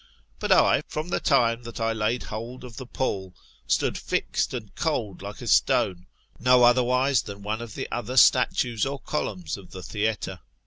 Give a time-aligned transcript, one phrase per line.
[0.39, 3.35] But I, from the time that I laid hold of (he pall,
[3.67, 6.07] stood fixed and cold like a stone,
[6.39, 10.39] no otherwise than one of the other statues or columns of the theatre.